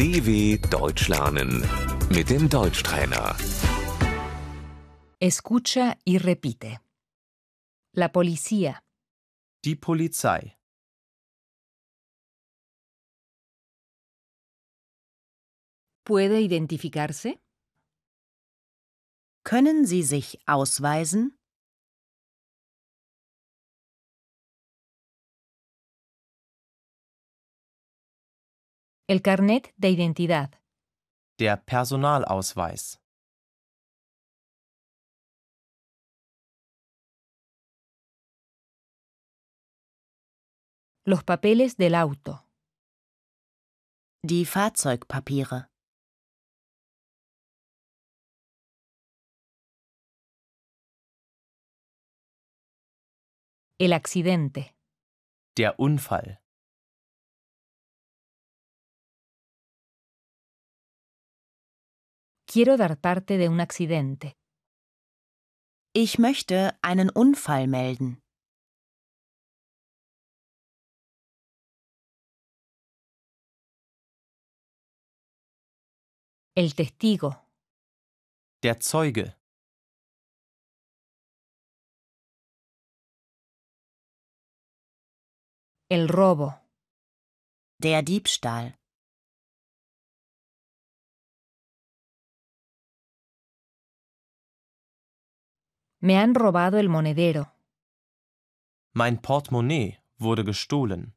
DW 0.00 0.56
Deutsch 0.70 1.08
lernen 1.08 1.62
mit 2.08 2.30
dem 2.30 2.48
Deutschtrainer. 2.48 3.36
Escucha 5.20 5.98
y 6.06 6.16
repite. 6.16 6.80
La 7.94 8.08
policía, 8.08 8.80
Die 9.62 9.76
Polizei. 9.76 10.56
¿puede 16.04 16.40
identificarse? 16.40 17.38
Können 19.44 19.84
Sie 19.84 20.02
sich 20.02 20.40
ausweisen? 20.46 21.39
El 29.12 29.22
carnet 29.22 29.72
de 29.76 29.88
identidad, 29.90 30.50
Der 31.36 31.56
Personalausweis. 31.64 33.00
los 41.04 41.24
papeles 41.24 41.76
del 41.76 41.94
auto, 41.94 42.46
Die 44.22 44.44
Fahrzeugpapiere. 44.44 45.68
el 53.78 53.92
accidente, 53.92 54.76
Der 55.56 55.74
Unfall. 55.78 56.39
Quiero 62.52 62.76
dar 62.76 62.96
parte 63.00 63.38
de 63.38 63.48
un 63.48 63.60
accidente, 63.60 64.36
Ich 65.92 66.18
möchte 66.18 66.78
einen 66.82 67.10
Unfall 67.10 67.66
melden. 67.66 68.22
el 76.54 76.74
testigo, 76.74 77.30
Der 78.62 78.78
Zeuge. 78.80 79.36
el 85.88 86.08
robo, 86.08 86.54
Der 87.78 88.02
Diebstahl. 88.02 88.79
Me 96.00 96.16
han 96.18 96.34
robado 96.34 96.78
el 96.78 96.88
monedero, 96.88 97.52
Mein 98.92 99.18
Portemonnaie 99.22 100.02
wurde 100.18 100.44
gestohlen. 100.44 101.14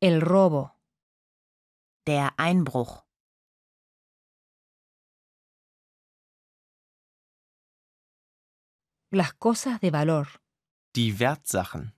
el 0.00 0.20
robo, 0.20 0.72
Der 2.06 2.34
Einbruch. 2.38 3.04
las 9.10 9.32
cosas 9.34 9.80
de 9.80 9.90
valor, 9.90 10.26
Die 10.94 11.12
Wertsachen. 11.18 11.95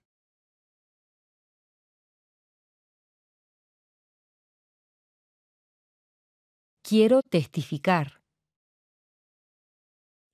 Quiero 6.89 7.21
testificar, 7.23 8.07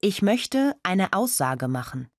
Ich 0.01 0.23
möchte 0.23 0.61
eine 0.85 1.13
Aussage 1.13 1.67
machen. 1.67 2.11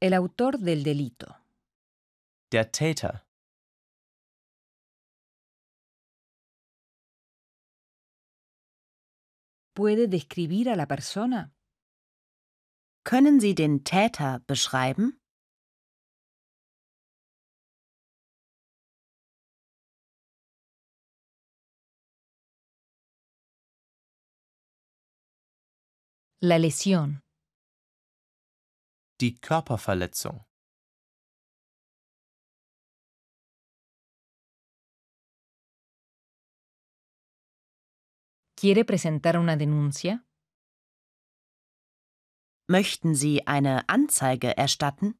el 0.00 0.14
autor 0.14 0.58
del 0.58 0.82
delito, 0.82 1.28
Der 2.52 2.72
Täter. 2.72 3.24
puede 9.74 10.08
describir 10.08 10.70
a 10.70 10.76
la 10.76 10.86
persona, 10.86 11.52
Können 13.04 13.38
Sie 13.38 13.54
den 13.54 13.84
Täter 13.84 14.40
beschreiben? 14.46 15.20
la 26.40 26.58
lesión, 26.58 27.20
Die 29.20 29.34
Körperverletzung. 29.40 30.44
quiere 38.56 38.84
presentar 38.84 39.38
una 39.38 39.56
denuncia, 39.56 40.24
Möchten 42.66 43.14
Sie 43.14 43.46
eine 43.46 43.86
Anzeige 43.90 44.56
erstatten? 44.56 45.18